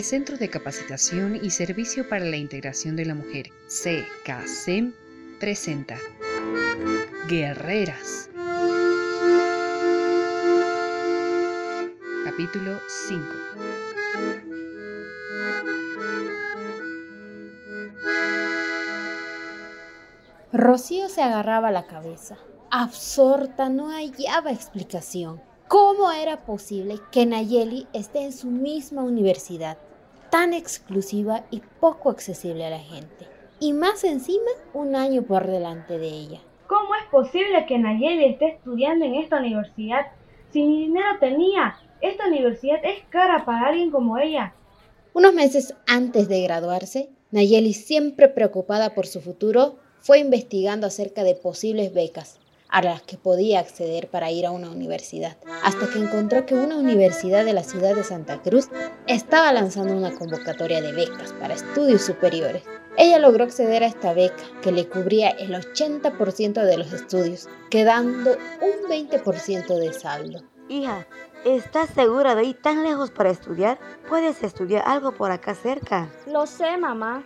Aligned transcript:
El 0.00 0.06
Centro 0.06 0.38
de 0.38 0.48
Capacitación 0.48 1.38
y 1.42 1.50
Servicio 1.50 2.08
para 2.08 2.24
la 2.24 2.38
Integración 2.38 2.96
de 2.96 3.04
la 3.04 3.14
Mujer, 3.14 3.50
CKCEM, 3.68 4.94
presenta 5.38 5.98
Guerreras. 7.28 8.30
Capítulo 12.24 12.80
5 12.88 13.26
Rocío 20.54 21.10
se 21.10 21.20
agarraba 21.20 21.70
la 21.70 21.86
cabeza. 21.86 22.38
Absorta, 22.70 23.68
no 23.68 23.90
hallaba 23.90 24.50
explicación. 24.50 25.42
¿Cómo 25.68 26.10
era 26.10 26.46
posible 26.46 26.98
que 27.12 27.26
Nayeli 27.26 27.86
esté 27.92 28.24
en 28.24 28.32
su 28.32 28.46
misma 28.46 29.04
universidad, 29.04 29.76
tan 30.30 30.54
exclusiva 30.54 31.44
y 31.50 31.62
poco 31.80 32.10
accesible 32.10 32.64
a 32.66 32.70
la 32.70 32.78
gente? 32.78 33.26
Y 33.58 33.72
más 33.72 34.04
encima, 34.04 34.50
un 34.72 34.96
año 34.96 35.22
por 35.22 35.46
delante 35.46 35.98
de 35.98 36.08
ella. 36.08 36.40
¿Cómo 36.66 36.94
es 36.94 37.04
posible 37.10 37.66
que 37.66 37.78
Nayeli 37.78 38.24
esté 38.24 38.48
estudiando 38.48 39.04
en 39.04 39.16
esta 39.16 39.38
universidad 39.38 40.06
si 40.52 40.64
ni 40.64 40.86
dinero 40.86 41.18
tenía? 41.20 41.76
Esta 42.00 42.28
universidad 42.28 42.78
es 42.82 43.02
cara 43.10 43.44
para 43.44 43.68
alguien 43.68 43.90
como 43.90 44.18
ella. 44.18 44.54
Unos 45.12 45.34
meses 45.34 45.74
antes 45.86 46.28
de 46.28 46.42
graduarse, 46.42 47.10
Nayeli, 47.30 47.74
siempre 47.74 48.28
preocupada 48.28 48.94
por 48.94 49.06
su 49.06 49.20
futuro, 49.20 49.76
fue 50.00 50.18
investigando 50.18 50.86
acerca 50.86 51.24
de 51.24 51.34
posibles 51.34 51.92
becas 51.92 52.39
a 52.70 52.82
las 52.82 53.02
que 53.02 53.16
podía 53.16 53.60
acceder 53.60 54.08
para 54.08 54.30
ir 54.30 54.46
a 54.46 54.50
una 54.50 54.70
universidad, 54.70 55.36
hasta 55.62 55.88
que 55.90 55.98
encontró 55.98 56.46
que 56.46 56.54
una 56.54 56.76
universidad 56.76 57.44
de 57.44 57.52
la 57.52 57.64
ciudad 57.64 57.94
de 57.94 58.04
Santa 58.04 58.40
Cruz 58.42 58.68
estaba 59.06 59.52
lanzando 59.52 59.94
una 59.94 60.14
convocatoria 60.14 60.80
de 60.80 60.92
becas 60.92 61.32
para 61.34 61.54
estudios 61.54 62.02
superiores. 62.02 62.62
Ella 62.96 63.18
logró 63.18 63.44
acceder 63.44 63.82
a 63.82 63.86
esta 63.86 64.12
beca, 64.12 64.42
que 64.62 64.72
le 64.72 64.88
cubría 64.88 65.30
el 65.30 65.54
80% 65.54 66.64
de 66.64 66.76
los 66.76 66.92
estudios, 66.92 67.48
quedando 67.70 68.36
un 68.60 68.90
20% 68.90 69.78
de 69.78 69.92
saldo. 69.92 70.42
Hija, 70.68 71.06
¿estás 71.44 71.90
segura 71.90 72.34
de 72.34 72.44
ir 72.44 72.60
tan 72.60 72.82
lejos 72.84 73.10
para 73.10 73.30
estudiar? 73.30 73.78
Puedes 74.08 74.42
estudiar 74.42 74.84
algo 74.86 75.12
por 75.12 75.30
acá 75.30 75.54
cerca. 75.54 76.08
Lo 76.26 76.46
sé, 76.46 76.76
mamá, 76.76 77.24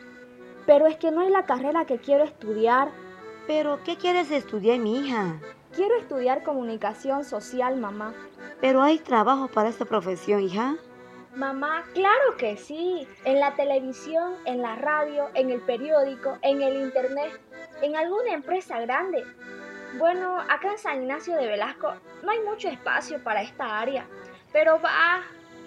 pero 0.66 0.86
es 0.86 0.96
que 0.96 1.10
no 1.10 1.22
es 1.22 1.30
la 1.30 1.44
carrera 1.44 1.84
que 1.84 1.98
quiero 1.98 2.24
estudiar. 2.24 2.90
¿Pero 3.46 3.80
qué 3.84 3.96
quieres 3.96 4.30
estudiar, 4.30 4.78
mi 4.78 5.00
hija? 5.00 5.38
Quiero 5.74 5.96
estudiar 5.96 6.42
comunicación 6.42 7.24
social, 7.24 7.76
mamá. 7.76 8.14
¿Pero 8.60 8.82
hay 8.82 8.98
trabajo 8.98 9.48
para 9.48 9.68
esta 9.68 9.84
profesión, 9.84 10.40
hija? 10.40 10.76
Mamá, 11.34 11.84
claro 11.92 12.36
que 12.38 12.56
sí. 12.56 13.06
En 13.24 13.40
la 13.40 13.54
televisión, 13.54 14.34
en 14.46 14.62
la 14.62 14.76
radio, 14.76 15.28
en 15.34 15.50
el 15.50 15.60
periódico, 15.60 16.38
en 16.42 16.62
el 16.62 16.76
internet, 16.76 17.40
en 17.82 17.96
alguna 17.96 18.32
empresa 18.32 18.80
grande. 18.80 19.24
Bueno, 19.98 20.38
acá 20.40 20.72
en 20.72 20.78
San 20.78 21.02
Ignacio 21.02 21.36
de 21.36 21.46
Velasco 21.46 21.92
no 22.22 22.30
hay 22.30 22.40
mucho 22.40 22.68
espacio 22.68 23.22
para 23.22 23.42
esta 23.42 23.78
área, 23.78 24.06
pero 24.52 24.80
va, 24.80 25.22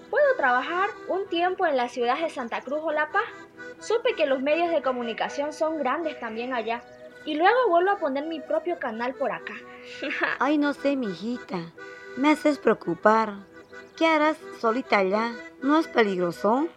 puedo 0.09 0.36
trabajar 0.36 0.89
un 1.08 1.28
tiempo 1.28 1.66
en 1.66 1.78
la 1.78 1.89
ciudad 1.89 2.20
de 2.20 2.30
Santa 2.30 2.61
Cruz 2.61 2.81
o 2.83 2.92
La 2.92 3.09
Paz. 3.11 3.23
Supe 3.80 4.16
que 4.16 4.25
los 4.25 4.42
medios 4.42 4.70
de 4.72 4.81
comunicación 4.81 5.53
son 5.53 5.78
grandes 5.78 6.20
también 6.20 6.53
allá. 6.53 6.81
Y 7.28 7.36
luego 7.36 7.67
vuelvo 7.67 7.92
a 7.92 8.00
poner 8.00 8.25
mi 8.25 8.39
propio 8.39 8.80
canal 8.80 9.14
por 9.14 9.33
acá. 9.33 9.53
Ay, 10.39 10.58
no 10.58 10.73
sé, 10.73 10.95
mi 10.95 11.08
hijita. 11.08 11.59
Me 12.16 12.31
haces 12.31 12.58
preocupar. 12.58 13.33
¿Qué 13.97 14.08
harás 14.08 14.38
solita 14.61 15.00
allá? 15.00 15.33
¿No 15.61 15.78
es 15.78 15.89
peligroso? 15.89 16.70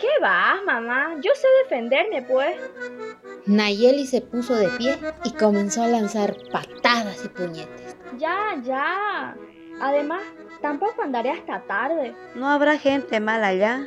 ¿Qué 0.00 0.08
va, 0.22 0.56
mamá? 0.64 1.16
Yo 1.16 1.32
sé 1.34 1.46
defenderme, 1.64 2.22
pues. 2.22 2.56
Nayeli 3.44 4.06
se 4.06 4.22
puso 4.22 4.54
de 4.54 4.68
pie 4.68 4.98
y 5.24 5.32
comenzó 5.32 5.82
a 5.82 5.88
lanzar 5.88 6.34
patadas 6.50 7.22
y 7.26 7.28
puñetes. 7.28 7.94
Ya, 8.16 8.56
ya. 8.62 9.36
Además, 9.82 10.22
tampoco 10.62 11.02
andaré 11.02 11.32
hasta 11.32 11.60
tarde. 11.64 12.14
¿No 12.34 12.48
habrá 12.48 12.78
gente 12.78 13.20
mala 13.20 13.48
allá? 13.48 13.86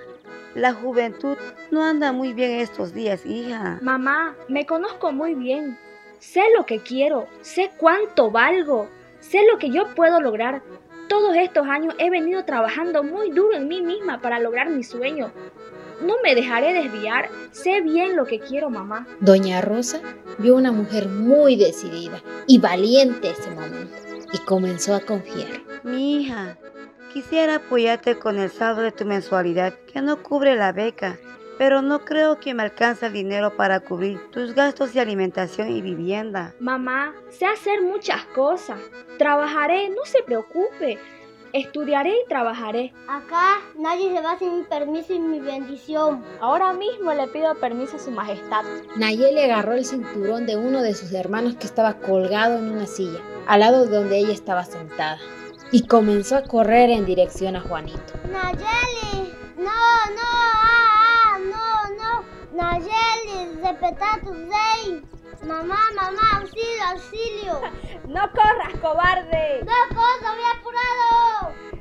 La 0.55 0.73
juventud 0.73 1.37
no 1.71 1.83
anda 1.83 2.11
muy 2.11 2.33
bien 2.33 2.59
estos 2.59 2.93
días, 2.93 3.25
hija. 3.25 3.79
Mamá, 3.81 4.35
me 4.49 4.65
conozco 4.65 5.11
muy 5.11 5.33
bien. 5.33 5.77
Sé 6.19 6.41
lo 6.55 6.65
que 6.65 6.79
quiero, 6.79 7.27
sé 7.41 7.71
cuánto 7.77 8.29
valgo, 8.31 8.87
sé 9.19 9.39
lo 9.49 9.57
que 9.57 9.69
yo 9.69 9.87
puedo 9.95 10.19
lograr. 10.19 10.61
Todos 11.07 11.35
estos 11.35 11.67
años 11.67 11.95
he 11.99 12.09
venido 12.09 12.43
trabajando 12.45 13.03
muy 13.03 13.31
duro 13.31 13.55
en 13.55 13.67
mí 13.67 13.81
misma 13.81 14.21
para 14.21 14.39
lograr 14.39 14.69
mi 14.69 14.83
sueño. 14.83 15.31
No 16.01 16.15
me 16.23 16.35
dejaré 16.35 16.73
desviar, 16.73 17.29
sé 17.51 17.81
bien 17.81 18.15
lo 18.15 18.25
que 18.25 18.39
quiero, 18.39 18.69
mamá. 18.69 19.07
Doña 19.19 19.61
Rosa 19.61 20.01
vio 20.37 20.55
una 20.55 20.71
mujer 20.71 21.07
muy 21.07 21.55
decidida 21.55 22.21
y 22.47 22.59
valiente 22.59 23.29
ese 23.29 23.51
momento 23.51 23.95
y 24.33 24.37
comenzó 24.39 24.95
a 24.95 24.99
confiar. 24.99 25.61
Mi 25.83 26.17
hija, 26.17 26.57
Quisiera 27.13 27.55
apoyarte 27.55 28.17
con 28.17 28.39
el 28.39 28.49
saldo 28.49 28.83
de 28.83 28.93
tu 28.93 29.03
mensualidad 29.03 29.73
que 29.91 30.01
no 30.01 30.23
cubre 30.23 30.55
la 30.55 30.71
beca, 30.71 31.19
pero 31.57 31.81
no 31.81 32.05
creo 32.05 32.39
que 32.39 32.53
me 32.53 32.63
alcance 32.63 33.05
el 33.05 33.11
dinero 33.11 33.57
para 33.57 33.81
cubrir 33.81 34.31
tus 34.31 34.55
gastos 34.55 34.93
de 34.93 35.01
alimentación 35.01 35.69
y 35.69 35.81
vivienda. 35.81 36.55
Mamá, 36.61 37.13
sé 37.29 37.45
hacer 37.45 37.81
muchas 37.81 38.23
cosas. 38.27 38.79
Trabajaré, 39.17 39.89
no 39.89 40.05
se 40.05 40.23
preocupe. 40.23 40.99
Estudiaré 41.51 42.11
y 42.11 42.29
trabajaré. 42.29 42.93
Acá 43.09 43.57
nadie 43.77 44.15
se 44.15 44.21
va 44.21 44.39
sin 44.39 44.59
mi 44.59 44.63
permiso 44.63 45.11
y 45.11 45.19
mi 45.19 45.41
bendición. 45.41 46.23
Ahora 46.39 46.71
mismo 46.71 47.13
le 47.13 47.27
pido 47.27 47.53
permiso 47.55 47.97
a 47.97 47.99
su 47.99 48.11
majestad. 48.11 48.63
Nayeli 48.95 49.41
agarró 49.41 49.73
el 49.73 49.83
cinturón 49.83 50.45
de 50.45 50.55
uno 50.55 50.81
de 50.81 50.93
sus 50.93 51.11
hermanos 51.11 51.57
que 51.57 51.67
estaba 51.67 51.95
colgado 51.95 52.57
en 52.57 52.71
una 52.71 52.85
silla, 52.85 53.19
al 53.47 53.59
lado 53.59 53.85
donde 53.85 54.17
ella 54.17 54.31
estaba 54.31 54.63
sentada 54.63 55.19
y 55.71 55.87
comenzó 55.87 56.37
a 56.37 56.43
correr 56.43 56.89
en 56.89 57.05
dirección 57.05 57.55
a 57.55 57.61
Juanito. 57.61 58.13
Nayeli, 58.29 59.33
no, 59.57 59.63
no, 59.63 60.31
ah, 60.63 61.35
ah, 61.35 61.37
no, 61.39 61.95
no, 61.95 62.25
Nayeli, 62.53 63.61
respeta 63.61 64.19
tu 64.23 64.33
rey. 64.33 65.01
Mamá, 65.45 65.79
mamá, 65.95 66.39
auxilio, 66.39 66.83
auxilio. 66.91 67.61
no 68.07 68.21
corras, 68.31 68.77
cobarde. 68.81 69.63
No 69.65 69.95
corro, 69.95 70.35
voy 70.35 70.43
apurado. 70.59 71.71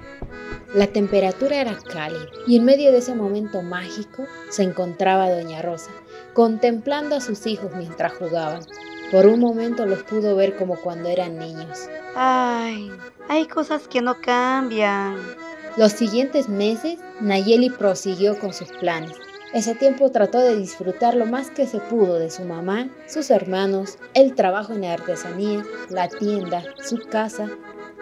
La 0.74 0.86
temperatura 0.86 1.56
era 1.56 1.76
cálida 1.76 2.26
y 2.46 2.56
en 2.56 2.64
medio 2.64 2.92
de 2.92 2.98
ese 2.98 3.14
momento 3.14 3.60
mágico 3.60 4.24
se 4.50 4.62
encontraba 4.62 5.28
Doña 5.28 5.62
Rosa, 5.62 5.90
contemplando 6.32 7.16
a 7.16 7.20
sus 7.20 7.44
hijos 7.46 7.72
mientras 7.76 8.12
jugaban. 8.12 8.62
Por 9.10 9.26
un 9.26 9.40
momento 9.40 9.84
los 9.86 10.04
pudo 10.04 10.36
ver 10.36 10.56
como 10.56 10.76
cuando 10.76 11.08
eran 11.08 11.36
niños. 11.36 11.88
Ay, 12.14 12.92
hay 13.30 13.46
cosas 13.46 13.86
que 13.86 14.02
no 14.02 14.20
cambian. 14.20 15.16
Los 15.76 15.92
siguientes 15.92 16.48
meses, 16.48 16.98
Nayeli 17.20 17.70
prosiguió 17.70 18.36
con 18.36 18.52
sus 18.52 18.72
planes. 18.72 19.12
Ese 19.52 19.76
tiempo 19.76 20.10
trató 20.10 20.40
de 20.40 20.56
disfrutar 20.56 21.14
lo 21.14 21.26
más 21.26 21.48
que 21.48 21.68
se 21.68 21.78
pudo 21.78 22.18
de 22.18 22.28
su 22.28 22.42
mamá, 22.42 22.90
sus 23.06 23.30
hermanos, 23.30 23.98
el 24.14 24.34
trabajo 24.34 24.72
en 24.72 24.80
la 24.80 24.94
artesanía, 24.94 25.62
la 25.90 26.08
tienda, 26.08 26.64
su 26.82 26.98
casa. 27.08 27.48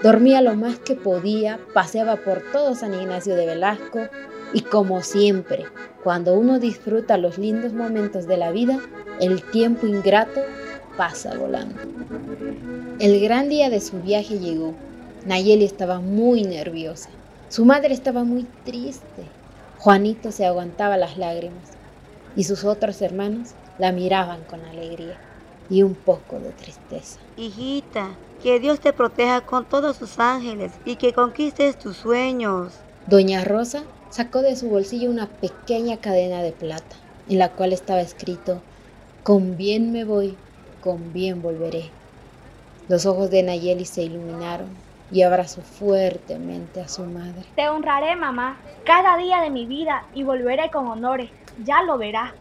Dormía 0.02 0.40
lo 0.40 0.54
más 0.54 0.78
que 0.78 0.94
podía, 0.94 1.60
paseaba 1.74 2.16
por 2.16 2.40
todo 2.50 2.74
San 2.74 2.94
Ignacio 2.94 3.36
de 3.36 3.44
Velasco 3.44 4.08
y 4.54 4.62
como 4.62 5.02
siempre, 5.02 5.66
cuando 6.02 6.38
uno 6.38 6.58
disfruta 6.58 7.18
los 7.18 7.36
lindos 7.36 7.74
momentos 7.74 8.26
de 8.26 8.38
la 8.38 8.50
vida, 8.50 8.80
el 9.20 9.42
tiempo 9.42 9.86
ingrato 9.86 10.40
pasa 10.96 11.36
volando. 11.36 11.74
El 12.98 13.20
gran 13.20 13.50
día 13.50 13.68
de 13.68 13.82
su 13.82 14.00
viaje 14.00 14.38
llegó. 14.38 14.74
Nayeli 15.26 15.64
estaba 15.64 16.00
muy 16.00 16.42
nerviosa. 16.42 17.10
Su 17.48 17.64
madre 17.64 17.94
estaba 17.94 18.24
muy 18.24 18.46
triste. 18.64 19.24
Juanito 19.78 20.32
se 20.32 20.46
aguantaba 20.46 20.96
las 20.96 21.16
lágrimas 21.16 21.70
y 22.36 22.44
sus 22.44 22.64
otros 22.64 23.00
hermanos 23.02 23.50
la 23.78 23.92
miraban 23.92 24.42
con 24.44 24.64
alegría 24.64 25.18
y 25.70 25.82
un 25.82 25.94
poco 25.94 26.38
de 26.38 26.50
tristeza. 26.50 27.18
Hijita, 27.36 28.10
que 28.42 28.60
Dios 28.60 28.80
te 28.80 28.92
proteja 28.92 29.40
con 29.42 29.64
todos 29.64 29.96
sus 29.96 30.18
ángeles 30.18 30.72
y 30.84 30.96
que 30.96 31.12
conquistes 31.12 31.78
tus 31.78 31.96
sueños. 31.96 32.72
Doña 33.06 33.44
Rosa 33.44 33.82
sacó 34.10 34.42
de 34.42 34.56
su 34.56 34.68
bolsillo 34.68 35.10
una 35.10 35.26
pequeña 35.26 35.98
cadena 35.98 36.42
de 36.42 36.52
plata 36.52 36.96
en 37.28 37.38
la 37.38 37.50
cual 37.50 37.72
estaba 37.72 38.00
escrito, 38.00 38.62
con 39.22 39.56
bien 39.56 39.92
me 39.92 40.04
voy, 40.04 40.36
con 40.80 41.12
bien 41.12 41.42
volveré. 41.42 41.90
Los 42.88 43.04
ojos 43.04 43.30
de 43.30 43.42
Nayeli 43.42 43.84
se 43.84 44.02
iluminaron 44.02 44.87
y 45.10 45.22
abrazó 45.22 45.62
fuertemente 45.62 46.80
a 46.80 46.88
su 46.88 47.04
madre. 47.04 47.44
Te 47.56 47.68
honraré, 47.68 48.16
mamá, 48.16 48.58
cada 48.84 49.16
día 49.16 49.40
de 49.40 49.50
mi 49.50 49.66
vida 49.66 50.04
y 50.14 50.22
volveré 50.22 50.70
con 50.70 50.86
honores. 50.86 51.30
Ya 51.64 51.82
lo 51.82 51.98
verás. 51.98 52.32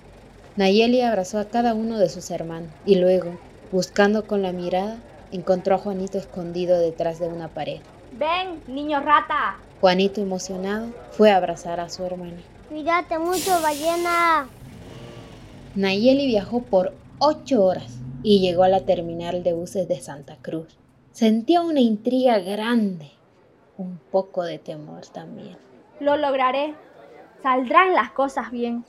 Nayeli 0.55 1.01
abrazó 1.01 1.39
a 1.39 1.45
cada 1.45 1.73
uno 1.73 1.99
de 1.99 2.09
sus 2.09 2.31
hermanos 2.31 2.69
y 2.85 2.95
luego, 2.95 3.37
buscando 3.71 4.25
con 4.25 4.41
la 4.41 4.51
mirada, 4.51 4.97
encontró 5.31 5.75
a 5.75 5.77
Juanito 5.77 6.17
escondido 6.17 6.79
detrás 6.79 7.19
de 7.19 7.27
una 7.27 7.47
pared. 7.47 7.79
Ven, 8.13 8.61
niño 8.67 8.99
rata. 8.99 9.57
Juanito, 9.81 10.21
emocionado, 10.21 10.87
fue 11.11 11.31
a 11.31 11.37
abrazar 11.37 11.79
a 11.79 11.89
su 11.89 12.03
hermana. 12.03 12.41
Cuídate 12.69 13.19
mucho, 13.19 13.61
ballena. 13.61 14.47
Nayeli 15.75 16.25
viajó 16.25 16.63
por 16.63 16.93
ocho 17.19 17.63
horas 17.63 17.99
y 18.23 18.39
llegó 18.39 18.63
a 18.63 18.69
la 18.69 18.81
terminal 18.81 19.43
de 19.43 19.53
buses 19.53 19.87
de 19.87 20.01
Santa 20.01 20.37
Cruz. 20.41 20.75
Sentía 21.17 21.61
una 21.61 21.79
intriga 21.79 22.37
grande, 22.37 23.09
un 23.75 23.97
poco 24.11 24.43
de 24.43 24.59
temor 24.59 25.03
también. 25.07 25.57
Lo 25.99 26.15
lograré. 26.15 26.75
Saldrán 27.41 27.95
las 27.95 28.11
cosas 28.11 28.51
bien. 28.51 28.85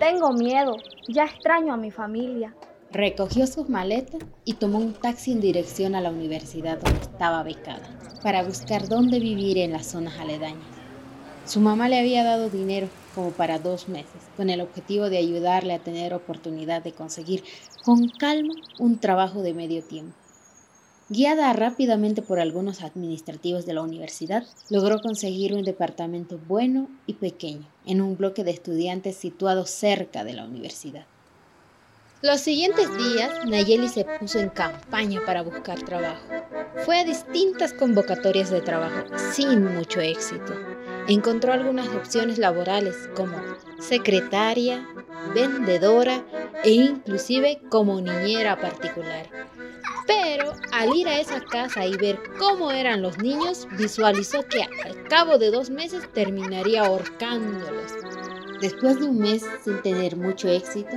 Tengo 0.00 0.32
miedo. 0.32 0.74
Ya 1.06 1.26
extraño 1.26 1.72
a 1.72 1.76
mi 1.76 1.92
familia. 1.92 2.56
Recogió 2.90 3.46
sus 3.46 3.68
maletas 3.68 4.20
y 4.44 4.54
tomó 4.54 4.78
un 4.78 4.94
taxi 4.94 5.30
en 5.30 5.40
dirección 5.40 5.94
a 5.94 6.00
la 6.00 6.10
universidad 6.10 6.80
donde 6.80 7.02
estaba 7.02 7.44
becada, 7.44 7.88
para 8.20 8.42
buscar 8.42 8.88
dónde 8.88 9.20
vivir 9.20 9.56
en 9.58 9.70
las 9.70 9.86
zonas 9.86 10.18
aledañas. 10.18 10.66
Su 11.46 11.60
mamá 11.60 11.88
le 11.88 12.00
había 12.00 12.24
dado 12.24 12.50
dinero 12.50 12.88
como 13.14 13.30
para 13.30 13.60
dos 13.60 13.88
meses, 13.88 14.28
con 14.36 14.50
el 14.50 14.60
objetivo 14.60 15.08
de 15.08 15.18
ayudarle 15.18 15.74
a 15.74 15.78
tener 15.78 16.14
oportunidad 16.14 16.82
de 16.82 16.94
conseguir 16.94 17.44
con 17.84 18.08
calma 18.08 18.54
un 18.80 18.98
trabajo 18.98 19.42
de 19.42 19.54
medio 19.54 19.84
tiempo. 19.84 20.19
Guiada 21.12 21.52
rápidamente 21.52 22.22
por 22.22 22.38
algunos 22.38 22.84
administrativos 22.84 23.66
de 23.66 23.74
la 23.74 23.82
universidad, 23.82 24.44
logró 24.68 25.00
conseguir 25.00 25.54
un 25.54 25.64
departamento 25.64 26.38
bueno 26.46 26.88
y 27.04 27.14
pequeño 27.14 27.66
en 27.84 28.00
un 28.00 28.16
bloque 28.16 28.44
de 28.44 28.52
estudiantes 28.52 29.16
situado 29.16 29.66
cerca 29.66 30.22
de 30.22 30.34
la 30.34 30.44
universidad. 30.44 31.06
Los 32.22 32.40
siguientes 32.42 32.86
días, 32.96 33.32
Nayeli 33.44 33.88
se 33.88 34.04
puso 34.04 34.38
en 34.38 34.50
campaña 34.50 35.20
para 35.26 35.42
buscar 35.42 35.82
trabajo. 35.82 36.28
Fue 36.84 37.00
a 37.00 37.04
distintas 37.04 37.72
convocatorias 37.72 38.50
de 38.50 38.60
trabajo 38.60 39.06
sin 39.32 39.64
mucho 39.64 40.00
éxito. 40.00 40.54
Encontró 41.10 41.52
algunas 41.52 41.88
opciones 41.88 42.38
laborales 42.38 42.94
como 43.16 43.36
secretaria, 43.80 44.86
vendedora 45.34 46.24
e 46.62 46.70
inclusive 46.70 47.60
como 47.68 48.00
niñera 48.00 48.60
particular. 48.60 49.28
Pero 50.06 50.52
al 50.70 50.94
ir 50.94 51.08
a 51.08 51.18
esa 51.18 51.40
casa 51.40 51.84
y 51.84 51.96
ver 51.96 52.20
cómo 52.38 52.70
eran 52.70 53.02
los 53.02 53.18
niños, 53.18 53.66
visualizó 53.76 54.44
que 54.46 54.62
al 54.62 55.02
cabo 55.08 55.36
de 55.36 55.50
dos 55.50 55.68
meses 55.68 56.08
terminaría 56.12 56.84
ahorcándolos. 56.84 57.92
Después 58.60 59.00
de 59.00 59.06
un 59.06 59.18
mes 59.18 59.44
sin 59.64 59.82
tener 59.82 60.16
mucho 60.16 60.46
éxito, 60.46 60.96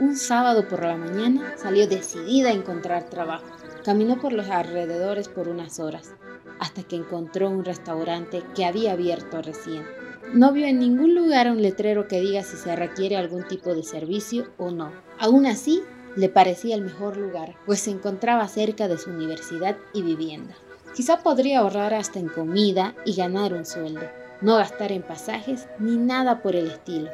un 0.00 0.16
sábado 0.16 0.66
por 0.66 0.82
la 0.82 0.96
mañana 0.96 1.54
salió 1.56 1.86
decidida 1.86 2.48
a 2.48 2.54
encontrar 2.54 3.08
trabajo. 3.08 3.46
Caminó 3.84 4.18
por 4.20 4.32
los 4.32 4.48
alrededores 4.48 5.28
por 5.28 5.46
unas 5.46 5.78
horas, 5.78 6.14
hasta 6.62 6.84
que 6.84 6.94
encontró 6.94 7.50
un 7.50 7.64
restaurante 7.64 8.44
que 8.54 8.64
había 8.64 8.92
abierto 8.92 9.42
recién. 9.42 9.84
No 10.32 10.52
vio 10.52 10.66
en 10.66 10.78
ningún 10.78 11.12
lugar 11.12 11.50
un 11.50 11.60
letrero 11.60 12.06
que 12.06 12.20
diga 12.20 12.44
si 12.44 12.56
se 12.56 12.76
requiere 12.76 13.16
algún 13.16 13.48
tipo 13.48 13.74
de 13.74 13.82
servicio 13.82 14.46
o 14.58 14.70
no. 14.70 14.92
Aún 15.18 15.46
así, 15.46 15.82
le 16.14 16.28
parecía 16.28 16.76
el 16.76 16.82
mejor 16.82 17.16
lugar, 17.16 17.56
pues 17.66 17.80
se 17.80 17.90
encontraba 17.90 18.46
cerca 18.46 18.86
de 18.86 18.96
su 18.96 19.10
universidad 19.10 19.76
y 19.92 20.02
vivienda. 20.02 20.54
Quizá 20.94 21.24
podría 21.24 21.58
ahorrar 21.58 21.94
hasta 21.94 22.20
en 22.20 22.28
comida 22.28 22.94
y 23.04 23.16
ganar 23.16 23.54
un 23.54 23.66
sueldo, 23.66 24.08
no 24.40 24.54
gastar 24.54 24.92
en 24.92 25.02
pasajes 25.02 25.66
ni 25.80 25.96
nada 25.96 26.42
por 26.42 26.54
el 26.54 26.68
estilo. 26.68 27.10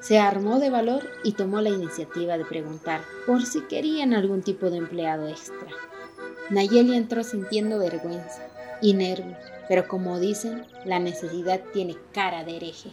Se 0.00 0.18
armó 0.18 0.58
de 0.58 0.68
valor 0.68 1.08
y 1.24 1.32
tomó 1.32 1.62
la 1.62 1.70
iniciativa 1.70 2.36
de 2.36 2.44
preguntar 2.44 3.00
por 3.26 3.46
si 3.46 3.62
querían 3.62 4.12
algún 4.12 4.42
tipo 4.42 4.68
de 4.68 4.76
empleado 4.76 5.26
extra. 5.26 5.70
Nayeli 6.50 6.96
entró 6.96 7.24
sintiendo 7.24 7.78
vergüenza 7.78 8.49
y 8.82 8.94
nervios, 8.94 9.38
pero 9.68 9.86
como 9.86 10.18
dicen, 10.18 10.64
la 10.84 10.98
necesidad 10.98 11.60
tiene 11.72 11.96
cara 12.12 12.44
de 12.44 12.56
hereje. 12.56 12.90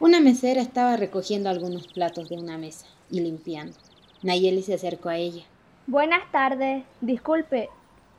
Una 0.00 0.20
mesera 0.20 0.60
estaba 0.60 0.96
recogiendo 0.96 1.48
algunos 1.48 1.86
platos 1.88 2.28
de 2.28 2.36
una 2.36 2.58
mesa 2.58 2.86
y 3.10 3.20
limpiando. 3.20 3.76
Nayeli 4.22 4.62
se 4.62 4.74
acercó 4.74 5.08
a 5.08 5.16
ella. 5.16 5.44
Buenas 5.86 6.30
tardes. 6.32 6.84
Disculpe, 7.00 7.68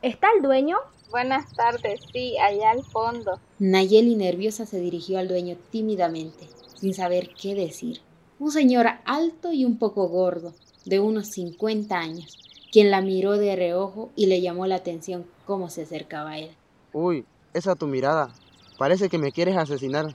¿está 0.01 0.27
el 0.35 0.41
dueño? 0.41 0.77
Buenas 1.11 1.53
tardes, 1.53 1.99
sí, 2.13 2.37
allá 2.37 2.71
al 2.71 2.83
fondo. 2.83 3.39
Nayeli 3.59 4.15
nerviosa 4.15 4.65
se 4.65 4.79
dirigió 4.79 5.19
al 5.19 5.27
dueño 5.27 5.57
tímidamente, 5.71 6.47
sin 6.75 6.93
saber 6.93 7.29
qué 7.39 7.55
decir. 7.55 8.01
Un 8.39 8.51
señor 8.51 8.87
alto 9.05 9.51
y 9.51 9.65
un 9.65 9.77
poco 9.77 10.07
gordo, 10.07 10.53
de 10.85 10.99
unos 10.99 11.27
50 11.27 11.97
años, 11.97 12.37
quien 12.71 12.91
la 12.91 13.01
miró 13.01 13.33
de 13.33 13.55
reojo 13.55 14.11
y 14.15 14.27
le 14.27 14.41
llamó 14.41 14.67
la 14.67 14.75
atención 14.75 15.25
cómo 15.45 15.69
se 15.69 15.83
acercaba 15.83 16.31
a 16.31 16.39
él. 16.39 16.55
Uy, 16.91 17.25
esa 17.53 17.75
tu 17.75 17.87
mirada. 17.87 18.33
Parece 18.77 19.09
que 19.09 19.17
me 19.17 19.31
quieres 19.31 19.57
asesinar. 19.57 20.07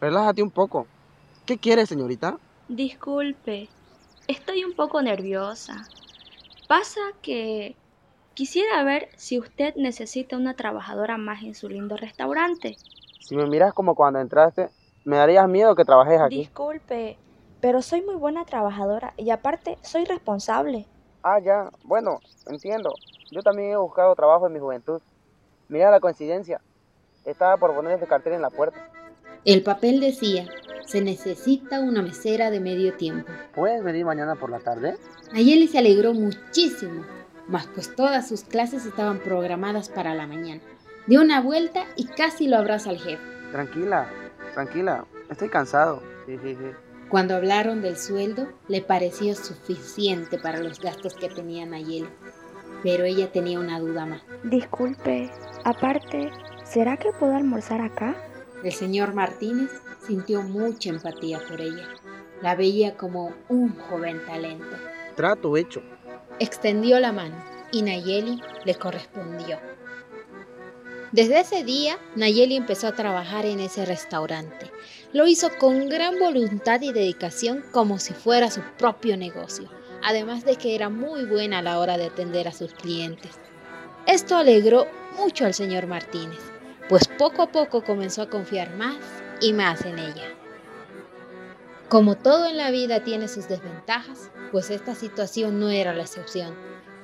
Relájate 0.00 0.42
un 0.42 0.50
poco. 0.50 0.86
¿Qué 1.46 1.58
quieres, 1.58 1.88
señorita? 1.88 2.36
Disculpe, 2.68 3.68
estoy 4.28 4.64
un 4.64 4.74
poco 4.74 5.02
nerviosa. 5.02 5.88
Pasa 6.68 7.00
que 7.22 7.74
quisiera 8.34 8.82
ver 8.84 9.08
si 9.16 9.38
usted 9.38 9.74
necesita 9.76 10.36
una 10.36 10.54
trabajadora 10.54 11.18
más 11.18 11.42
en 11.42 11.54
su 11.54 11.68
lindo 11.68 11.96
restaurante. 11.96 12.76
Si 13.20 13.34
me 13.34 13.46
miras 13.46 13.72
como 13.72 13.94
cuando 13.94 14.20
entraste, 14.20 14.68
me 15.04 15.16
darías 15.16 15.48
miedo 15.48 15.74
que 15.74 15.84
trabajes 15.84 16.20
aquí. 16.20 16.36
Disculpe, 16.36 17.16
pero 17.60 17.82
soy 17.82 18.02
muy 18.02 18.16
buena 18.16 18.44
trabajadora 18.44 19.14
y 19.16 19.30
aparte 19.30 19.78
soy 19.82 20.04
responsable. 20.04 20.86
Ah, 21.22 21.38
ya. 21.40 21.70
Bueno, 21.84 22.18
entiendo. 22.46 22.94
Yo 23.30 23.42
también 23.42 23.70
he 23.70 23.76
buscado 23.76 24.14
trabajo 24.14 24.46
en 24.46 24.52
mi 24.52 24.58
juventud. 24.58 25.00
Mira 25.68 25.90
la 25.90 26.00
coincidencia. 26.00 26.60
Estaba 27.24 27.56
por 27.56 27.74
poner 27.74 27.96
ese 27.96 28.06
cartel 28.06 28.32
en 28.32 28.42
la 28.42 28.50
puerta. 28.50 28.78
El 29.44 29.62
papel 29.62 30.00
decía, 30.00 30.46
se 30.84 31.00
necesita 31.00 31.80
una 31.80 32.02
mesera 32.02 32.50
de 32.50 32.60
medio 32.60 32.96
tiempo. 32.96 33.30
¿Puedes 33.54 33.84
venir 33.84 34.04
mañana 34.04 34.34
por 34.34 34.50
la 34.50 34.58
tarde? 34.58 34.96
Nayeli 35.32 35.68
se 35.68 35.78
alegró 35.78 36.12
muchísimo, 36.12 37.04
mas 37.46 37.68
pues 37.68 37.94
todas 37.94 38.28
sus 38.28 38.42
clases 38.42 38.84
estaban 38.84 39.20
programadas 39.20 39.88
para 39.88 40.14
la 40.14 40.26
mañana. 40.26 40.60
Dio 41.06 41.20
una 41.20 41.40
vuelta 41.40 41.84
y 41.96 42.06
casi 42.06 42.48
lo 42.48 42.56
abraza 42.56 42.90
al 42.90 42.98
jefe. 42.98 43.22
Tranquila, 43.52 44.08
tranquila. 44.54 45.04
Estoy 45.30 45.48
cansado. 45.48 46.02
Sí, 46.26 46.36
sí, 46.42 46.56
sí. 46.56 46.70
Cuando 47.08 47.34
hablaron 47.34 47.80
del 47.80 47.96
sueldo, 47.96 48.48
le 48.68 48.82
pareció 48.82 49.34
suficiente 49.34 50.38
para 50.38 50.60
los 50.60 50.80
gastos 50.80 51.14
que 51.14 51.28
tenía 51.28 51.66
Nayeli. 51.66 52.08
Pero 52.82 53.04
ella 53.04 53.30
tenía 53.30 53.60
una 53.60 53.78
duda 53.78 54.06
más. 54.06 54.22
Disculpe, 54.44 55.30
aparte, 55.64 56.30
¿será 56.64 56.96
que 56.96 57.12
puedo 57.12 57.34
almorzar 57.34 57.80
acá? 57.80 58.16
El 58.64 58.72
señor 58.72 59.14
Martínez 59.14 59.70
sintió 60.06 60.42
mucha 60.42 60.90
empatía 60.90 61.40
por 61.48 61.60
ella. 61.60 61.88
La 62.42 62.54
veía 62.54 62.96
como 62.96 63.32
un 63.48 63.78
joven 63.78 64.20
talento. 64.26 64.76
Trato 65.14 65.56
hecho. 65.56 65.82
Extendió 66.38 67.00
la 67.00 67.12
mano 67.12 67.36
y 67.72 67.82
Nayeli 67.82 68.40
le 68.64 68.74
correspondió. 68.74 69.58
Desde 71.12 71.40
ese 71.40 71.64
día, 71.64 71.98
Nayeli 72.14 72.56
empezó 72.56 72.86
a 72.86 72.94
trabajar 72.94 73.44
en 73.44 73.58
ese 73.58 73.84
restaurante. 73.84 74.70
Lo 75.12 75.26
hizo 75.26 75.48
con 75.58 75.88
gran 75.88 76.18
voluntad 76.20 76.80
y 76.82 76.92
dedicación 76.92 77.64
como 77.72 77.98
si 77.98 78.14
fuera 78.14 78.50
su 78.50 78.60
propio 78.78 79.16
negocio, 79.16 79.68
además 80.02 80.44
de 80.44 80.56
que 80.56 80.74
era 80.74 80.88
muy 80.88 81.24
buena 81.24 81.58
a 81.58 81.62
la 81.62 81.78
hora 81.78 81.96
de 81.96 82.06
atender 82.06 82.48
a 82.48 82.52
sus 82.52 82.72
clientes. 82.74 83.38
Esto 84.06 84.36
alegró 84.36 84.86
mucho 85.18 85.46
al 85.46 85.54
señor 85.54 85.86
Martínez, 85.86 86.40
pues 86.88 87.06
poco 87.06 87.42
a 87.42 87.52
poco 87.52 87.84
comenzó 87.84 88.22
a 88.22 88.30
confiar 88.30 88.74
más 88.76 88.98
y 89.40 89.52
más 89.52 89.84
en 89.84 89.98
ella. 89.98 90.28
Como 91.88 92.16
todo 92.16 92.46
en 92.46 92.56
la 92.56 92.70
vida 92.70 93.02
tiene 93.02 93.28
sus 93.28 93.48
desventajas, 93.48 94.30
pues 94.52 94.70
esta 94.70 94.94
situación 94.94 95.58
no 95.58 95.70
era 95.70 95.92
la 95.92 96.02
excepción. 96.02 96.54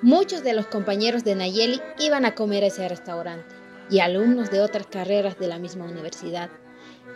Muchos 0.00 0.44
de 0.44 0.52
los 0.52 0.66
compañeros 0.66 1.24
de 1.24 1.34
Nayeli 1.34 1.80
iban 1.98 2.24
a 2.24 2.34
comer 2.34 2.62
a 2.62 2.68
ese 2.68 2.88
restaurante 2.88 3.54
y 3.90 4.00
alumnos 4.00 4.50
de 4.50 4.60
otras 4.60 4.86
carreras 4.86 5.38
de 5.38 5.48
la 5.48 5.58
misma 5.58 5.86
universidad. 5.86 6.50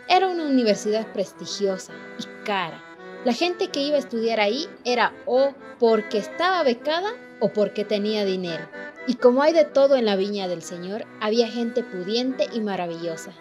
Era 0.09 0.27
una 0.27 0.43
universidad 0.43 1.07
prestigiosa 1.13 1.93
y 2.19 2.45
cara. 2.45 2.83
La 3.23 3.33
gente 3.33 3.67
que 3.67 3.83
iba 3.83 3.97
a 3.97 3.99
estudiar 3.99 4.39
ahí 4.39 4.67
era 4.83 5.13
o 5.27 5.53
porque 5.79 6.17
estaba 6.17 6.63
becada 6.63 7.11
o 7.39 7.53
porque 7.53 7.85
tenía 7.85 8.25
dinero. 8.25 8.63
Y 9.05 9.13
como 9.15 9.43
hay 9.43 9.53
de 9.53 9.63
todo 9.63 9.95
en 9.95 10.05
la 10.05 10.15
viña 10.15 10.47
del 10.47 10.63
Señor, 10.63 11.05
había 11.19 11.47
gente 11.47 11.83
pudiente 11.83 12.47
y 12.51 12.61
maravillosa, 12.61 13.31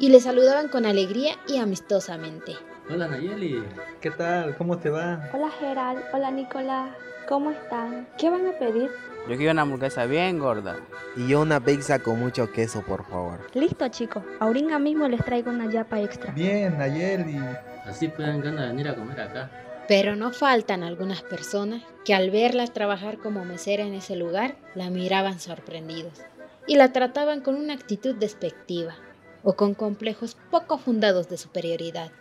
y 0.00 0.08
le 0.08 0.20
saludaban 0.20 0.66
con 0.66 0.86
alegría 0.86 1.36
y 1.46 1.58
amistosamente. 1.58 2.56
Hola 2.90 3.06
Nayeli, 3.06 3.62
¿qué 4.00 4.10
tal? 4.10 4.56
¿Cómo 4.56 4.78
te 4.78 4.90
va? 4.90 5.30
Hola 5.32 5.50
Gerald, 5.60 6.02
hola 6.12 6.32
Nicolás, 6.32 6.90
¿cómo 7.28 7.52
están? 7.52 8.08
¿Qué 8.18 8.30
van 8.30 8.44
a 8.44 8.58
pedir? 8.58 8.90
Yo 9.28 9.36
quiero 9.36 9.52
una 9.52 9.62
hamburguesa 9.62 10.06
bien 10.06 10.38
gorda. 10.38 10.78
Y 11.14 11.28
yo 11.28 11.42
una 11.42 11.60
pizza 11.60 11.98
con 11.98 12.18
mucho 12.18 12.50
queso, 12.50 12.82
por 12.82 13.04
favor. 13.04 13.46
Listo 13.54 13.86
chicos, 13.88 14.24
ahorita 14.40 14.78
mismo 14.78 15.06
les 15.06 15.24
traigo 15.24 15.50
una 15.50 15.70
yapa 15.70 16.00
extra. 16.00 16.32
Bien, 16.32 16.76
Nayeli. 16.78 17.38
Así 17.88 18.08
pueden 18.08 18.42
ganas 18.42 18.62
de 18.62 18.68
venir 18.68 18.88
a 18.88 18.94
comer 18.94 19.20
acá. 19.20 19.50
Pero 19.88 20.14
no 20.14 20.32
faltan 20.32 20.82
algunas 20.82 21.22
personas 21.22 21.82
que 22.04 22.14
al 22.14 22.30
verla 22.30 22.66
trabajar 22.66 23.18
como 23.18 23.46
mesera 23.46 23.84
en 23.84 23.94
ese 23.94 24.14
lugar, 24.14 24.56
la 24.74 24.90
miraban 24.90 25.40
sorprendidos 25.40 26.20
y 26.66 26.76
la 26.76 26.92
trataban 26.92 27.40
con 27.40 27.54
una 27.54 27.72
actitud 27.72 28.14
despectiva 28.14 28.94
o 29.42 29.54
con 29.54 29.72
complejos 29.72 30.36
poco 30.50 30.76
fundados 30.76 31.30
de 31.30 31.38
superioridad. 31.38 32.12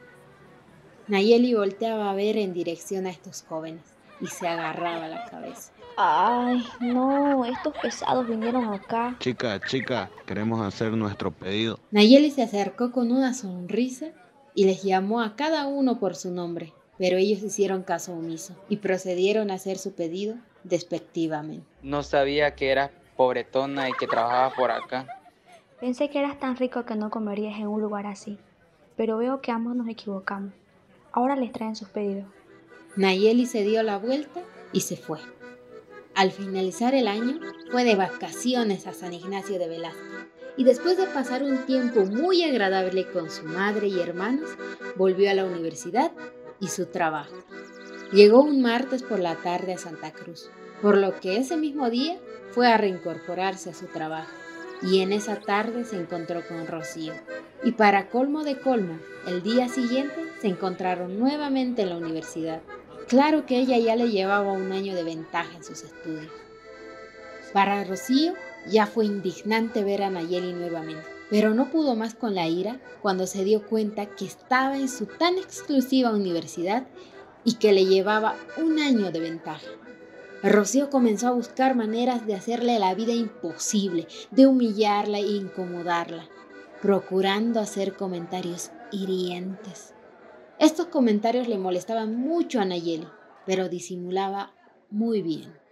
Nayeli 1.10 1.54
volteaba 1.54 2.10
a 2.10 2.16
ver 2.16 2.38
en 2.38 2.54
dirección 2.54 3.06
a 3.06 3.10
estos 3.10 3.44
jóvenes 3.44 3.84
y 4.22 4.28
se 4.28 4.48
agarraba 4.48 5.10
la 5.10 5.26
cabeza. 5.26 5.74
Ay, 5.98 6.64
no, 6.80 7.44
estos 7.44 7.74
pesados 7.82 8.28
vinieron 8.28 8.74
acá. 8.74 9.18
Chica, 9.20 9.60
chica, 9.68 10.10
queremos 10.26 10.62
hacer 10.62 10.92
nuestro 10.92 11.32
pedido. 11.32 11.80
Nayeli 11.92 12.32
se 12.32 12.44
acercó 12.44 12.92
con 12.92 13.12
una 13.12 13.34
sonrisa 13.34 14.08
y 14.58 14.66
les 14.66 14.82
llamó 14.82 15.22
a 15.22 15.36
cada 15.36 15.68
uno 15.68 16.00
por 16.00 16.16
su 16.16 16.32
nombre, 16.32 16.74
pero 16.98 17.18
ellos 17.18 17.44
hicieron 17.44 17.84
caso 17.84 18.14
omiso 18.14 18.56
y 18.70 18.78
procedieron 18.78 19.52
a 19.52 19.54
hacer 19.54 19.78
su 19.78 19.94
pedido 19.94 20.34
despectivamente. 20.64 21.64
No 21.84 22.02
sabía 22.02 22.56
que 22.56 22.72
eras 22.72 22.90
pobretona 23.16 23.88
y 23.88 23.94
que 23.94 24.08
trabajabas 24.08 24.56
por 24.56 24.72
acá. 24.72 25.06
Pensé 25.80 26.10
que 26.10 26.18
eras 26.18 26.40
tan 26.40 26.58
rico 26.58 26.86
que 26.86 26.96
no 26.96 27.12
comerías 27.12 27.60
en 27.60 27.68
un 27.68 27.82
lugar 27.82 28.08
así, 28.08 28.40
pero 28.96 29.20
veo 29.20 29.42
que 29.42 29.52
ambos 29.52 29.76
nos 29.76 29.88
equivocamos. 29.90 30.54
Ahora 31.12 31.36
les 31.36 31.52
traen 31.52 31.76
sus 31.76 31.90
pedidos. 31.90 32.26
Nayeli 32.96 33.46
se 33.46 33.62
dio 33.62 33.84
la 33.84 34.00
vuelta 34.00 34.42
y 34.74 34.82
se 34.82 34.98
fue. 34.98 35.20
Al 36.16 36.32
finalizar 36.32 36.96
el 36.96 37.08
año, 37.08 37.40
fue 37.72 37.84
de 37.84 37.94
vacaciones 37.94 38.88
a 38.88 38.94
San 38.94 39.14
Ignacio 39.14 39.60
de 39.60 39.68
Velasco 39.68 40.02
y 40.58 40.64
después 40.64 40.98
de 40.98 41.06
pasar 41.06 41.44
un 41.44 41.66
tiempo 41.66 42.04
muy 42.06 42.44
agradable 42.44 43.10
con 43.12 43.30
su 43.30 43.46
madre 43.46 43.88
y 43.88 44.00
hermanos, 44.00 44.50
volvió 44.96 45.30
a 45.30 45.36
la 45.36 45.46
universidad 45.46 46.12
y 46.60 46.68
su 46.68 46.88
trabajo. 46.88 47.36
Llegó 48.12 48.42
un 48.42 48.62
martes 48.62 49.04
por 49.04 49.20
la 49.20 49.36
tarde 49.36 49.74
a 49.74 49.78
Santa 49.78 50.12
Cruz, 50.12 50.50
por 50.82 50.98
lo 50.98 51.20
que 51.20 51.38
ese 51.38 51.58
mismo 51.58 51.90
día 51.90 52.20
fue 52.52 52.68
a 52.68 52.78
reincorporarse 52.78 53.70
a 53.70 53.74
su 53.74 53.86
trabajo 53.86 54.32
y 54.82 55.00
en 55.00 55.12
esa 55.12 55.40
tarde 55.40 55.86
se 55.86 56.00
encontró 56.00 56.48
con 56.48 56.68
Rocío. 56.68 57.14
Y 57.64 57.72
para 57.72 58.10
colmo 58.10 58.44
de 58.44 58.60
colmo, 58.60 59.00
el 59.28 59.42
día 59.42 59.68
siguiente 59.68 60.16
se 60.42 60.48
encontraron 60.48 61.18
nuevamente 61.20 61.82
en 61.82 61.90
la 61.90 61.98
universidad. 61.98 62.62
Claro 63.08 63.46
que 63.46 63.58
ella 63.58 63.78
ya 63.78 63.96
le 63.96 64.10
llevaba 64.10 64.52
un 64.52 64.72
año 64.72 64.94
de 64.94 65.04
ventaja 65.04 65.56
en 65.56 65.64
sus 65.64 65.84
estudios. 65.84 66.32
Para 67.54 67.84
Rocío 67.84 68.34
ya 68.70 68.86
fue 68.86 69.06
indignante 69.06 69.84
ver 69.84 70.04
a 70.04 70.10
Nayeli 70.10 70.54
nuevamente, 70.54 71.08
pero 71.30 71.54
no 71.54 71.70
pudo 71.70 71.96
más 71.96 72.16
con 72.16 72.36
la 72.36 72.48
ira 72.48 72.80
cuando 73.02 73.28
se 73.28 73.44
dio 73.44 73.66
cuenta 73.66 74.06
que 74.06 74.26
estaba 74.26 74.78
en 74.78 74.90
su 74.90 75.06
tan 75.06 75.38
exclusiva 75.38 76.12
universidad 76.12 76.88
y 77.44 77.56
que 77.56 77.74
le 77.74 77.86
llevaba 77.86 78.36
un 78.58 78.80
año 78.80 79.12
de 79.12 79.20
ventaja. 79.20 79.68
Rocío 80.44 80.90
comenzó 80.90 81.30
a 81.30 81.32
buscar 81.32 81.76
maneras 81.76 82.28
de 82.28 82.36
hacerle 82.36 82.78
la 82.78 82.94
vida 82.94 83.14
imposible, 83.14 84.08
de 84.32 84.46
humillarla 84.46 85.18
e 85.18 85.32
incomodarla, 85.32 86.30
procurando 86.82 87.60
hacer 87.60 87.96
comentarios 87.96 88.72
hirientes. 88.92 89.94
Estos 90.60 90.88
comentarios 90.88 91.48
le 91.48 91.58
molestaban 91.58 92.16
mucho 92.16 92.60
a 92.60 92.66
Nayeli, 92.66 93.08
pero 93.46 93.70
disimulaba 93.70 94.54
muy 94.90 95.22
bien. 95.22 95.67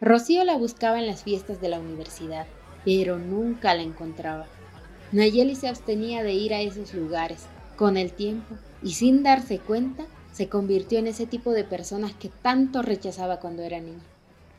Rocío 0.00 0.44
la 0.44 0.58
buscaba 0.58 0.98
en 0.98 1.06
las 1.06 1.22
fiestas 1.22 1.58
de 1.62 1.70
la 1.70 1.80
universidad, 1.80 2.46
pero 2.84 3.18
nunca 3.18 3.74
la 3.74 3.80
encontraba. 3.80 4.46
Nayeli 5.10 5.56
se 5.56 5.68
abstenía 5.68 6.22
de 6.22 6.34
ir 6.34 6.52
a 6.52 6.60
esos 6.60 6.92
lugares. 6.92 7.46
Con 7.76 7.96
el 7.96 8.12
tiempo, 8.12 8.56
y 8.82 8.92
sin 8.92 9.22
darse 9.22 9.58
cuenta, 9.58 10.04
se 10.32 10.50
convirtió 10.50 10.98
en 10.98 11.06
ese 11.06 11.26
tipo 11.26 11.52
de 11.52 11.64
personas 11.64 12.12
que 12.12 12.28
tanto 12.28 12.82
rechazaba 12.82 13.40
cuando 13.40 13.62
era 13.62 13.80
niña, 13.80 14.02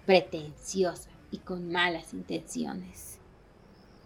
pretenciosa 0.07 1.09
y 1.29 1.37
con 1.37 1.71
malas 1.71 2.13
intenciones. 2.13 3.19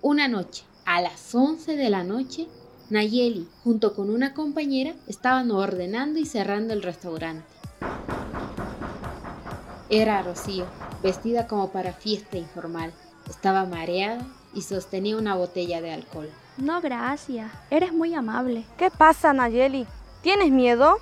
Una 0.02 0.28
noche, 0.28 0.64
a 0.86 1.02
las 1.02 1.34
11 1.34 1.78
de 1.78 1.90
la 1.90 2.04
noche, 2.04 2.48
Nayeli, 2.90 3.48
junto 3.64 3.96
con 3.96 4.10
una 4.10 4.34
compañera, 4.34 4.96
estaban 5.08 5.50
ordenando 5.52 6.20
y 6.20 6.26
cerrando 6.26 6.74
el 6.74 6.84
restaurante. 6.84 7.46
Era 9.90 10.22
Rocío, 10.24 10.66
vestida 11.02 11.48
como 11.48 11.72
para 11.72 11.94
fiesta 11.94 12.38
informal. 12.38 12.94
Estaba 13.30 13.66
mareada 13.66 14.26
y 14.54 14.62
sostenía 14.62 15.18
una 15.18 15.36
botella 15.36 15.82
de 15.82 15.92
alcohol. 15.92 16.30
No, 16.58 16.82
gracias. 16.82 17.52
Eres 17.70 17.94
muy 17.94 18.14
amable. 18.14 18.66
¿Qué 18.78 18.92
pasa, 18.92 19.34
Nayeli? 19.34 19.88
¿Tienes 20.22 20.52
miedo? 20.52 20.98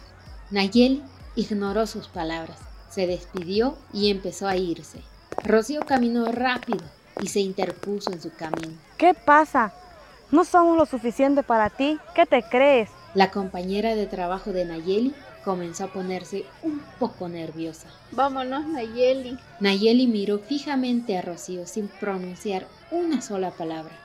Nayeli 0.52 1.04
ignoró 1.36 1.88
sus 1.88 2.08
palabras, 2.08 2.58
se 2.90 3.08
despidió 3.08 3.78
y 3.94 4.10
empezó 4.10 4.48
a 4.48 4.56
irse. 4.56 5.02
Rocío 5.44 5.82
caminó 5.86 6.26
rápido 6.32 6.84
y 7.22 7.28
se 7.28 7.40
interpuso 7.40 8.12
en 8.12 8.22
su 8.22 8.32
camino. 8.32 8.74
¿Qué 8.98 9.14
pasa? 9.14 9.74
¿No 10.32 10.44
somos 10.44 10.78
lo 10.78 10.86
suficiente 10.86 11.44
para 11.44 11.70
ti? 11.70 12.00
¿Qué 12.14 12.26
te 12.26 12.44
crees? 12.44 12.90
La 13.14 13.32
compañera 13.32 13.96
de 13.96 14.06
trabajo 14.06 14.52
de 14.52 14.66
Nayeli 14.66 15.14
comenzó 15.44 15.86
a 15.86 15.94
ponerse 15.94 16.46
un 16.64 16.82
poco 17.00 17.30
nerviosa. 17.30 17.88
Vámonos, 18.12 18.66
Nayeli. 18.68 19.38
Nayeli 19.60 20.08
miró 20.08 20.40
fijamente 20.40 21.18
a 21.18 21.22
Rocío 21.22 21.66
sin 21.66 21.88
pronunciar 21.88 22.68
una 22.92 23.22
sola 23.22 23.52
palabra. 23.52 23.98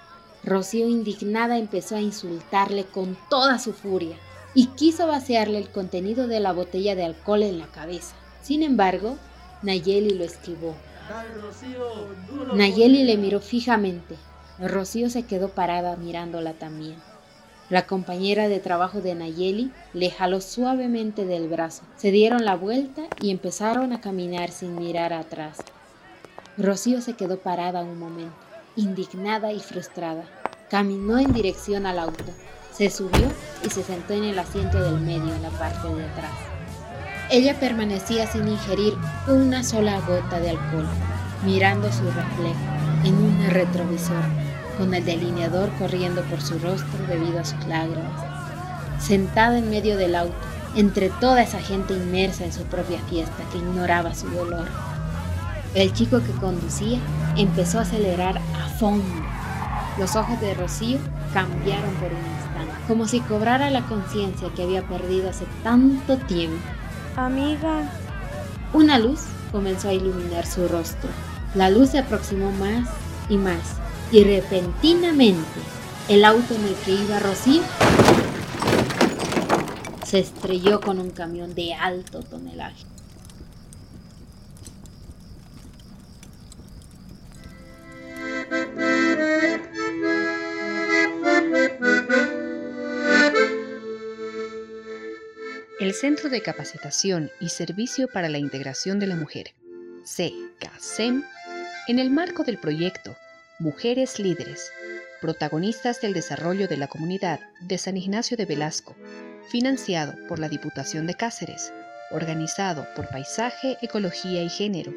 Rocío 0.44 0.88
indignada 0.88 1.58
empezó 1.58 1.96
a 1.96 2.00
insultarle 2.00 2.84
con 2.84 3.16
toda 3.30 3.58
su 3.58 3.72
furia 3.72 4.16
y 4.54 4.66
quiso 4.68 5.06
vaciarle 5.06 5.58
el 5.58 5.70
contenido 5.70 6.28
de 6.28 6.40
la 6.40 6.52
botella 6.52 6.94
de 6.94 7.04
alcohol 7.04 7.42
en 7.42 7.58
la 7.58 7.66
cabeza. 7.66 8.14
Sin 8.42 8.62
embargo, 8.62 9.16
Nayeli 9.62 10.10
lo 10.10 10.24
esquivó. 10.24 10.74
Nayeli 12.54 13.04
le 13.04 13.16
miró 13.16 13.40
fijamente. 13.40 14.16
Rocío 14.58 15.10
se 15.10 15.24
quedó 15.24 15.48
parada 15.48 15.96
mirándola 15.96 16.52
también. 16.54 16.96
La 17.70 17.86
compañera 17.86 18.48
de 18.48 18.60
trabajo 18.60 19.00
de 19.00 19.14
Nayeli 19.14 19.70
le 19.94 20.10
jaló 20.10 20.42
suavemente 20.42 21.24
del 21.24 21.48
brazo. 21.48 21.82
Se 21.96 22.10
dieron 22.10 22.44
la 22.44 22.56
vuelta 22.56 23.02
y 23.22 23.30
empezaron 23.30 23.94
a 23.94 24.02
caminar 24.02 24.50
sin 24.50 24.74
mirar 24.74 25.14
atrás. 25.14 25.56
Rocío 26.58 27.00
se 27.00 27.14
quedó 27.14 27.38
parada 27.38 27.80
un 27.80 27.98
momento, 27.98 28.36
indignada 28.76 29.50
y 29.52 29.60
frustrada. 29.60 30.24
Caminó 30.68 31.18
en 31.18 31.32
dirección 31.32 31.86
al 31.86 31.98
auto. 31.98 32.24
Se 32.70 32.90
subió 32.90 33.28
y 33.64 33.70
se 33.70 33.82
sentó 33.82 34.12
en 34.12 34.24
el 34.24 34.38
asiento 34.38 34.78
del 34.82 35.00
medio 35.00 35.34
en 35.34 35.42
la 35.42 35.50
parte 35.50 35.88
de 35.88 36.04
atrás. 36.04 36.32
Ella 37.30 37.58
permanecía 37.58 38.26
sin 38.26 38.46
ingerir 38.46 38.92
una 39.26 39.64
sola 39.64 40.00
gota 40.00 40.38
de 40.38 40.50
alcohol, 40.50 40.86
mirando 41.46 41.90
su 41.90 42.04
reflejo 42.04 42.60
en 43.04 43.14
un 43.14 43.46
retrovisor 43.50 44.22
con 44.76 44.94
el 44.94 45.04
delineador 45.04 45.70
corriendo 45.78 46.22
por 46.22 46.40
su 46.40 46.58
rostro 46.58 47.06
debido 47.08 47.40
a 47.40 47.44
sus 47.44 47.64
lágrimas. 47.66 48.22
Sentada 48.98 49.58
en 49.58 49.70
medio 49.70 49.96
del 49.96 50.14
auto, 50.14 50.34
entre 50.74 51.10
toda 51.10 51.42
esa 51.42 51.60
gente 51.60 51.94
inmersa 51.94 52.44
en 52.44 52.52
su 52.52 52.62
propia 52.64 53.00
fiesta 53.08 53.44
que 53.52 53.58
ignoraba 53.58 54.14
su 54.14 54.28
dolor. 54.28 54.66
El 55.74 55.92
chico 55.92 56.20
que 56.20 56.32
conducía 56.32 56.98
empezó 57.36 57.78
a 57.78 57.82
acelerar 57.82 58.38
a 58.38 58.68
fondo. 58.78 59.04
Los 59.98 60.16
ojos 60.16 60.40
de 60.40 60.54
Rocío 60.54 60.98
cambiaron 61.32 61.94
por 61.94 62.08
un 62.08 62.18
instante, 62.18 62.86
como 62.88 63.06
si 63.06 63.20
cobrara 63.20 63.70
la 63.70 63.82
conciencia 63.82 64.48
que 64.54 64.62
había 64.62 64.82
perdido 64.82 65.30
hace 65.30 65.46
tanto 65.62 66.16
tiempo. 66.16 66.62
Amiga. 67.16 67.82
Una 68.72 68.98
luz 68.98 69.20
comenzó 69.52 69.88
a 69.88 69.92
iluminar 69.92 70.46
su 70.46 70.66
rostro. 70.66 71.10
La 71.54 71.70
luz 71.70 71.90
se 71.90 72.00
aproximó 72.00 72.50
más 72.50 72.88
y 73.28 73.36
más 73.36 73.83
y 74.14 74.22
repentinamente 74.22 75.60
el 76.08 76.24
auto 76.24 76.54
en 76.54 76.64
el 76.66 76.74
que 76.76 76.92
iba 76.92 77.18
Rocío 77.18 77.62
se 80.06 80.20
estrelló 80.20 80.80
con 80.80 81.00
un 81.00 81.10
camión 81.10 81.52
de 81.56 81.74
alto 81.74 82.22
tonelaje. 82.22 82.86
El 95.80 95.92
Centro 95.92 96.30
de 96.30 96.40
Capacitación 96.40 97.32
y 97.40 97.48
Servicio 97.48 98.06
para 98.06 98.28
la 98.28 98.38
Integración 98.38 99.00
de 99.00 99.08
la 99.08 99.16
Mujer, 99.16 99.54
CCASEM, 100.04 101.24
en 101.88 101.98
el 101.98 102.10
marco 102.10 102.44
del 102.44 102.58
proyecto 102.58 103.16
Mujeres 103.60 104.18
Líderes, 104.18 104.72
protagonistas 105.20 106.00
del 106.00 106.12
desarrollo 106.12 106.66
de 106.66 106.76
la 106.76 106.88
comunidad 106.88 107.38
de 107.60 107.78
San 107.78 107.96
Ignacio 107.96 108.36
de 108.36 108.46
Velasco, 108.46 108.96
financiado 109.48 110.14
por 110.26 110.40
la 110.40 110.48
Diputación 110.48 111.06
de 111.06 111.14
Cáceres, 111.14 111.72
organizado 112.10 112.84
por 112.96 113.08
Paisaje, 113.08 113.78
Ecología 113.80 114.42
y 114.42 114.48
Género, 114.48 114.92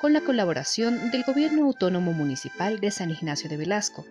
con 0.00 0.14
la 0.14 0.22
colaboración 0.22 1.10
del 1.10 1.24
Gobierno 1.24 1.66
Autónomo 1.66 2.14
Municipal 2.14 2.80
de 2.80 2.90
San 2.90 3.10
Ignacio 3.10 3.50
de 3.50 3.58
Velasco, 3.58 4.06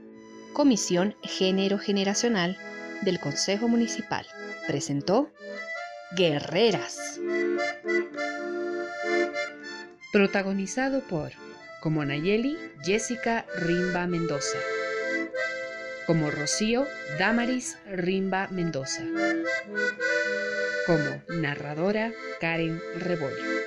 Comisión 0.54 1.16
Género 1.24 1.80
Generacional 1.80 2.58
del 3.02 3.20
Consejo 3.20 3.68
Municipal, 3.68 4.28
presentó 4.68 5.32
Guerreras. 6.16 7.20
Protagonizado 10.12 11.02
por 11.02 11.32
como 11.82 12.04
Nayeli 12.06 12.58
Jessica 12.84 13.46
Rimba 13.58 14.08
Mendoza. 14.08 14.58
como 16.10 16.32
Rocío 16.32 16.88
Damaris 17.20 17.78
Rimba 17.86 18.48
Mendoza, 18.50 19.04
como 20.88 21.22
narradora 21.40 22.12
Karen 22.42 22.82
Rebollo. 22.96 23.59